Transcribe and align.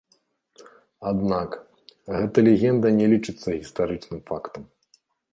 Аднак, 1.09 1.51
гэта 2.15 2.37
легенда 2.47 2.87
не 2.99 3.05
лічыцца 3.13 3.47
гістарычным 3.59 4.19
фактам. 4.31 4.63